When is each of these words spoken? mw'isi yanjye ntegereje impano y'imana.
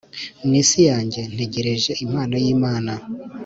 mw'isi 0.45 0.81
yanjye 0.89 1.21
ntegereje 1.33 1.91
impano 2.05 2.35
y'imana. 2.43 2.93